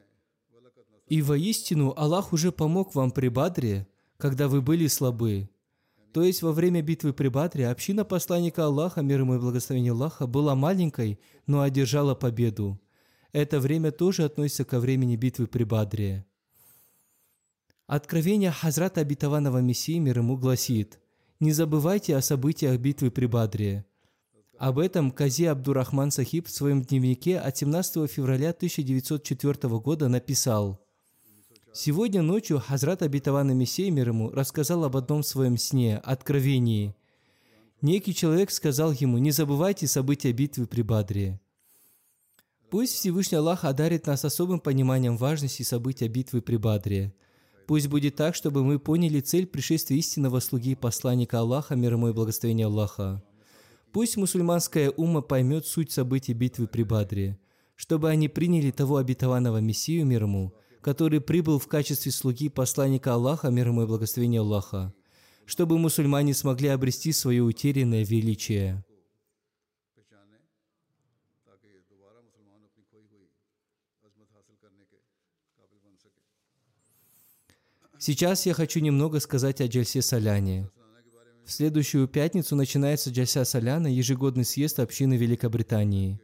[1.08, 3.86] «И воистину Аллах уже помог вам при Бадре,
[4.16, 5.50] когда вы были слабы».
[6.12, 10.26] То есть во время битвы при Бадре община посланника Аллаха, мир ему и благословение Аллаха,
[10.26, 12.80] была маленькой, но одержала победу.
[13.32, 16.24] Это время тоже относится ко времени битвы при Бадре.
[17.86, 20.98] Откровение Хазрата Обетованного Мессии мир ему гласит
[21.38, 23.86] «Не забывайте о событиях битвы при Бадре».
[24.58, 30.84] Об этом Кази Абдурахман Сахиб в своем дневнике от 17 февраля 1904 года написал
[31.72, 36.96] «Сегодня ночью Хазрат Обетованный Мессия мир ему рассказал об одном своем сне, откровении.
[37.82, 41.40] Некий человек сказал ему, не забывайте события битвы при Бадре.
[42.68, 47.14] Пусть Всевышний Аллах одарит нас особым пониманием важности события битвы при Бадре–
[47.66, 52.12] Пусть будет так, чтобы мы поняли цель пришествия истинного слуги посланника Аллаха, мир ему и
[52.12, 53.22] благословения Аллаха.
[53.92, 57.38] Пусть мусульманская ума поймет суть событий битвы при Бадре,
[57.74, 63.50] чтобы они приняли того обетованного Мессию, мир ему, который прибыл в качестве слуги посланника Аллаха,
[63.50, 64.94] мир ему и благословения Аллаха,
[65.44, 68.84] чтобы мусульмане смогли обрести свое утерянное величие.
[77.98, 80.68] Сейчас я хочу немного сказать о Джальсе Соляне.
[81.46, 86.20] В следующую пятницу начинается Джальса Соляна, ежегодный съезд общины Великобритании.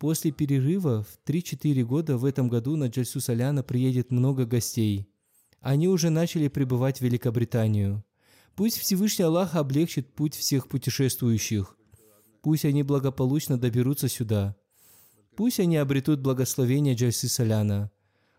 [0.00, 5.08] После перерыва в 3-4 года в этом году на Джальсу Соляна приедет много гостей.
[5.60, 8.04] Они уже начали прибывать в Великобританию.
[8.56, 11.76] Пусть Всевышний Аллах облегчит путь всех путешествующих.
[12.42, 14.56] Пусть они благополучно доберутся сюда.
[15.36, 17.92] Пусть они обретут благословение Джальсы Соляна–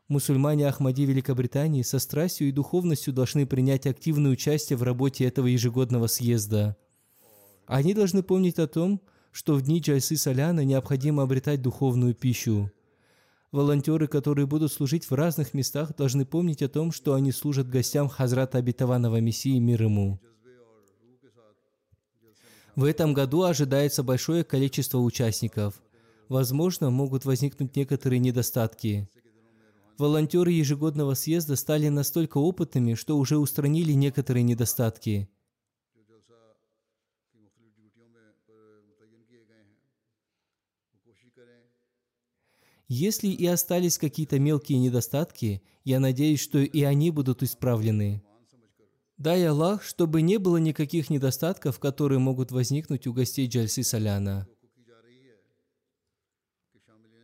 [0.09, 6.07] Мусульмане Ахмади Великобритании со страстью и духовностью должны принять активное участие в работе этого ежегодного
[6.07, 6.75] съезда.
[7.67, 9.01] Они должны помнить о том,
[9.31, 12.71] что в дни Джайсы Соляна необходимо обретать духовную пищу.
[13.51, 18.09] Волонтеры, которые будут служить в разных местах, должны помнить о том, что они служат гостям
[18.09, 20.19] Хазрата Обетованного Мессии мир ему.
[22.75, 25.79] В этом году ожидается большое количество участников.
[26.29, 29.07] Возможно, могут возникнуть некоторые недостатки.
[29.99, 35.29] Волонтеры ежегодного съезда стали настолько опытными, что уже устранили некоторые недостатки.
[42.87, 48.23] Если и остались какие-то мелкие недостатки, я надеюсь, что и они будут исправлены.
[49.17, 54.47] Дай Аллах, чтобы не было никаких недостатков, которые могут возникнуть у гостей Джальси Соляна.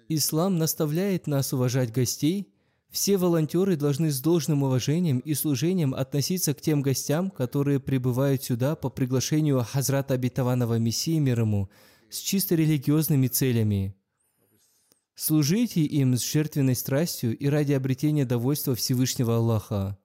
[0.09, 2.51] Ислам наставляет нас уважать гостей
[2.95, 8.77] все волонтеры должны с должным уважением и служением относиться к тем гостям, которые прибывают сюда
[8.77, 11.69] по приглашению Хазрата Обетованного Мессии мир ему,
[12.09, 13.97] с чисто религиозными целями.
[15.13, 19.97] Служите им с жертвенной страстью и ради обретения довольства Всевышнего Аллаха.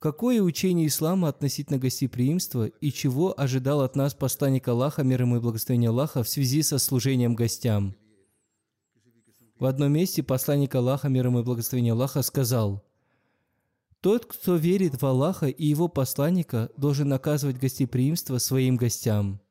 [0.00, 5.40] Какое учение ислама относительно гостеприимства и чего ожидал от нас посланник Аллаха, мир ему и
[5.40, 7.94] благословение Аллаха, в связи со служением гостям?
[9.58, 12.82] В одном месте посланник Аллаха, мир ему и благословение Аллаха, сказал,
[14.00, 19.42] «Тот, кто верит в Аллаха и его посланника, должен оказывать гостеприимство своим гостям».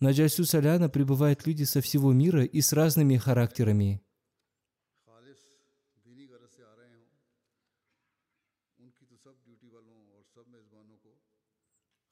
[0.00, 4.01] На Джайсу Саляна прибывают люди со всего мира и с разными характерами–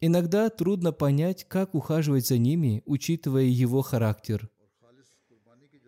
[0.02, 4.48] Иногда трудно понять, как ухаживать за ними, учитывая его характер.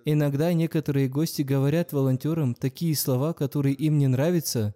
[0.05, 4.75] Иногда некоторые гости говорят волонтерам такие слова, которые им не нравятся,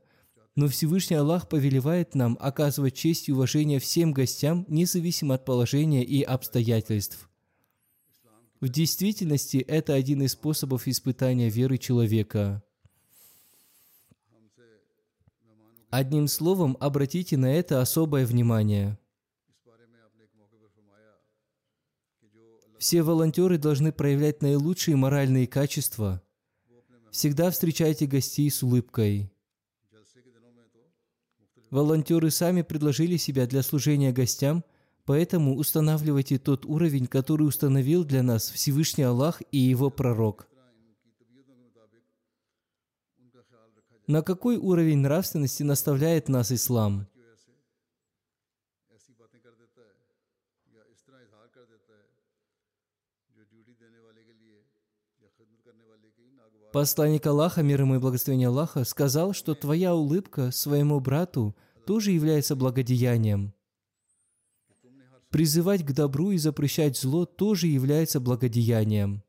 [0.55, 6.23] но Всевышний Аллах повелевает нам оказывать честь и уважение всем гостям, независимо от положения и
[6.23, 7.29] обстоятельств.
[8.61, 12.63] В действительности это один из способов испытания веры человека.
[15.91, 18.99] Одним словом, обратите на это особое внимание–
[22.79, 26.23] Все волонтеры должны проявлять наилучшие моральные качества.
[27.11, 29.33] Всегда встречайте гостей с улыбкой.
[31.71, 34.65] Волонтеры сами предложили себя для служения гостям,
[35.05, 40.47] поэтому устанавливайте тот уровень, который установил для нас Всевышний Аллах и Его пророк.
[44.07, 47.09] На какой уровень нравственности наставляет нас ислам?
[56.77, 61.57] Посланник Аллаха, мир ему и благословение Аллаха, сказал, что твоя улыбка своему брату
[61.87, 63.55] тоже является благодеянием.
[65.31, 69.23] Призывать к добру и запрещать зло тоже является благодеянием.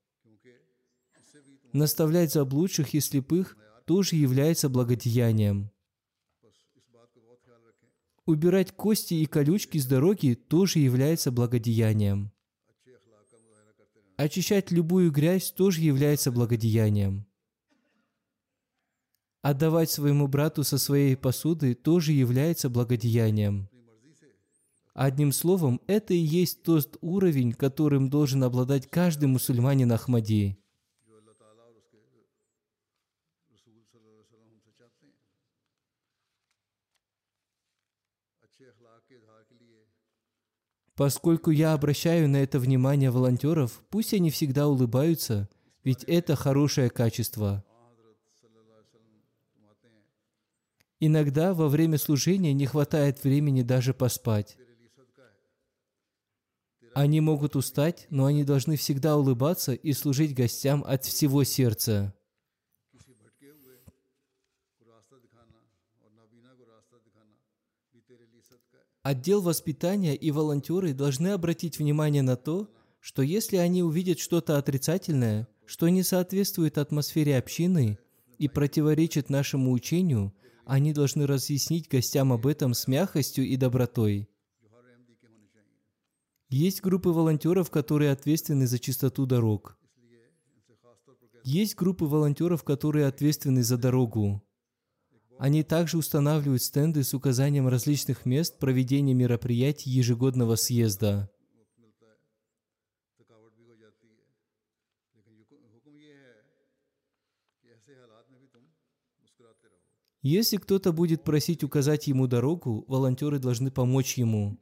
[1.71, 5.71] Наставлять заблудших и слепых тоже является благодеянием.
[8.25, 12.33] Убирать кости и колючки с дороги тоже является благодеянием.
[14.17, 17.26] Очищать любую грязь тоже является благодеянием.
[19.49, 23.69] Отдавать своему брату со своей посуды тоже является благодеянием.
[24.93, 30.57] Одним словом, это и есть тот уровень, которым должен обладать каждый мусульманин Ахмади.
[40.93, 45.47] Поскольку я обращаю на это внимание волонтеров, пусть они всегда улыбаются,
[45.85, 47.63] ведь это хорошее качество.
[50.99, 54.57] Иногда во время служения не хватает времени даже поспать.
[56.95, 62.15] Они могут устать, но они должны всегда улыбаться и служить гостям от всего сердца.
[69.03, 75.47] Отдел воспитания и волонтеры должны обратить внимание на то, что если они увидят что-то отрицательное,
[75.65, 77.99] что не соответствует атмосфере общины
[78.39, 80.33] и противоречит нашему учению–
[80.67, 84.29] они должны разъяснить гостям об этом с мягкостью и добротой.
[86.49, 89.77] Есть группы волонтеров, которые ответственны за чистоту дорог.
[91.45, 94.43] Есть группы волонтеров, которые ответственны за дорогу.
[95.39, 101.31] Они также устанавливают стенды с указанием различных мест проведения мероприятий ежегодного съезда.
[110.27, 114.57] Если кто-то будет просить указать ему дорогу, волонтеры должны помочь ему.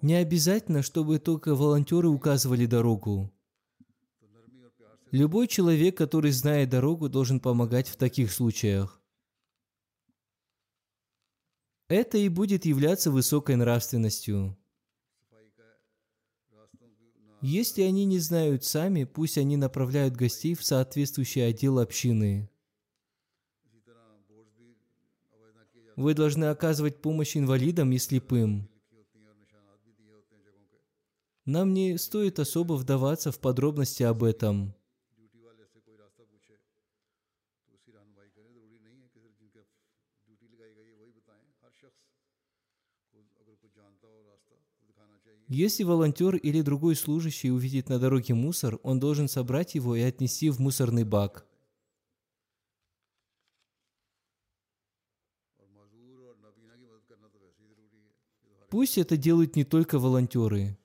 [0.00, 3.32] Не обязательно, чтобы только волонтеры указывали дорогу.
[5.12, 9.01] Любой человек, который знает дорогу, должен помогать в таких случаях.
[11.92, 14.56] Это и будет являться высокой нравственностью.
[17.42, 22.48] Если они не знают сами, пусть они направляют гостей в соответствующий отдел общины.
[25.94, 28.70] Вы должны оказывать помощь инвалидам и слепым.
[31.44, 34.74] Нам не стоит особо вдаваться в подробности об этом.
[45.54, 50.48] Если волонтер или другой служащий увидит на дороге мусор, он должен собрать его и отнести
[50.48, 51.46] в мусорный бак.
[58.70, 60.78] Пусть это делают не только волонтеры.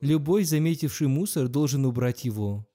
[0.00, 2.69] Любой, заметивший мусор, должен убрать его.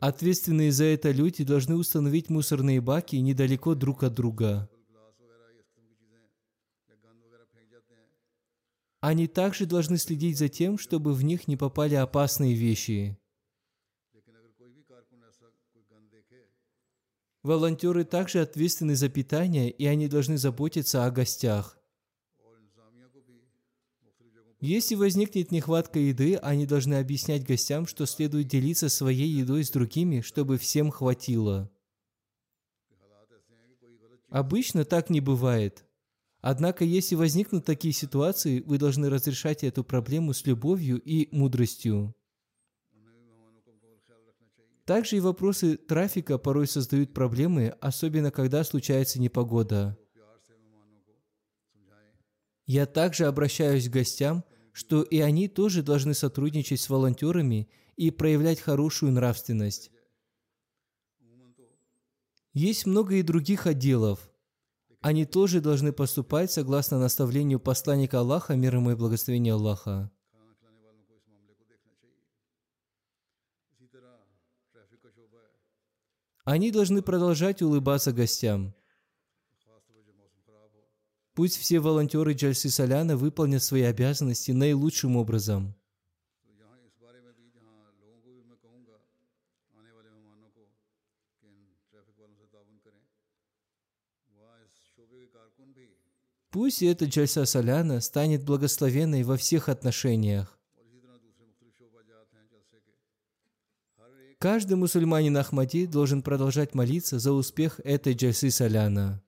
[0.00, 4.68] Ответственные за это люди должны установить мусорные баки недалеко друг от друга.
[9.00, 13.18] Они также должны следить за тем, чтобы в них не попали опасные вещи.
[17.42, 21.75] Волонтеры также ответственны за питание, и они должны заботиться о гостях.
[24.66, 30.22] Если возникнет нехватка еды, они должны объяснять гостям, что следует делиться своей едой с другими,
[30.22, 31.70] чтобы всем хватило.
[34.28, 35.86] Обычно так не бывает.
[36.40, 42.16] Однако, если возникнут такие ситуации, вы должны разрешать эту проблему с любовью и мудростью.
[44.84, 49.96] Также и вопросы трафика порой создают проблемы, особенно когда случается непогода.
[52.66, 54.42] Я также обращаюсь к гостям–
[54.76, 57.66] что и они тоже должны сотрудничать с волонтерами
[57.96, 59.90] и проявлять хорошую нравственность.
[62.52, 64.30] Есть много и других отделов.
[65.00, 70.12] Они тоже должны поступать согласно наставлению посланника Аллаха, мир ему и благословение Аллаха.
[76.44, 78.74] Они должны продолжать улыбаться гостям–
[81.36, 85.74] Пусть все волонтеры Джальсы Саляна выполнят свои обязанности наилучшим образом.
[96.50, 100.58] Пусть эта Джальса Саляна станет благословенной во всех отношениях.
[104.38, 109.22] Каждый мусульманин Ахмади должен продолжать молиться за успех этой Джальсы Саляна.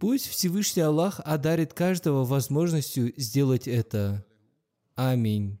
[0.00, 4.24] Пусть Всевышний Аллах одарит каждого возможностью сделать это.
[4.94, 5.60] Аминь.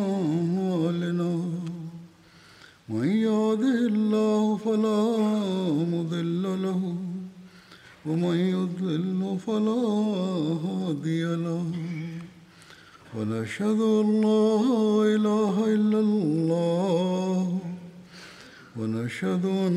[13.51, 14.55] أشهد أن لا
[15.15, 17.59] إله إلا الله
[18.79, 19.75] ونشهد أن